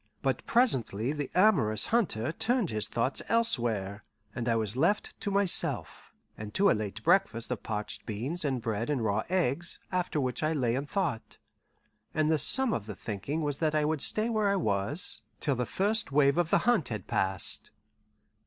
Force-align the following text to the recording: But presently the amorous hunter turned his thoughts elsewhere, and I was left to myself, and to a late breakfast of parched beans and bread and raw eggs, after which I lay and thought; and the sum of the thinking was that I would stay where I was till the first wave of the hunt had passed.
But 0.23 0.43
presently 0.47 1.13
the 1.13 1.29
amorous 1.35 1.85
hunter 1.85 2.31
turned 2.31 2.71
his 2.71 2.87
thoughts 2.87 3.21
elsewhere, 3.29 4.03
and 4.33 4.49
I 4.49 4.55
was 4.55 4.75
left 4.75 5.13
to 5.21 5.29
myself, 5.29 6.11
and 6.35 6.55
to 6.55 6.71
a 6.71 6.73
late 6.73 7.03
breakfast 7.03 7.51
of 7.51 7.61
parched 7.61 8.07
beans 8.07 8.43
and 8.43 8.63
bread 8.63 8.89
and 8.89 9.03
raw 9.05 9.21
eggs, 9.29 9.77
after 9.91 10.19
which 10.19 10.41
I 10.41 10.53
lay 10.53 10.73
and 10.73 10.89
thought; 10.89 11.37
and 12.15 12.31
the 12.31 12.39
sum 12.39 12.73
of 12.73 12.87
the 12.87 12.95
thinking 12.95 13.41
was 13.41 13.59
that 13.59 13.75
I 13.75 13.85
would 13.85 14.01
stay 14.01 14.27
where 14.27 14.49
I 14.49 14.55
was 14.55 15.21
till 15.39 15.55
the 15.55 15.67
first 15.67 16.11
wave 16.11 16.39
of 16.39 16.49
the 16.49 16.57
hunt 16.65 16.87
had 16.89 17.05
passed. 17.05 17.69